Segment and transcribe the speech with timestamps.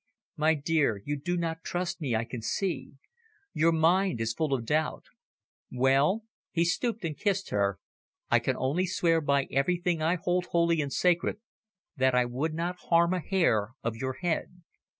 [0.35, 2.93] "My dear, you do not trust me, I can see.
[3.53, 5.05] Your mind is full of doubt.
[5.71, 7.77] Well," he stooped and kissed her
[8.31, 11.37] "I can only swear by everything I hold holy and sacred
[11.97, 14.63] that I would not harm a hair of your head."